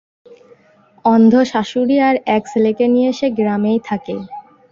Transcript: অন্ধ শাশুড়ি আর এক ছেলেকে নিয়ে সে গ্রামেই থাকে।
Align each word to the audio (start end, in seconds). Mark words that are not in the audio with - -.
অন্ধ 1.05 1.33
শাশুড়ি 1.51 1.95
আর 2.07 2.15
এক 2.35 2.43
ছেলেকে 2.51 2.85
নিয়ে 2.93 3.11
সে 3.13 3.27
গ্রামেই 3.37 3.79
থাকে। 3.87 4.15